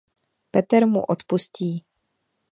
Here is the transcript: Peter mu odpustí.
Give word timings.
Peter 0.51 0.81
mu 0.93 1.01
odpustí. 1.13 1.69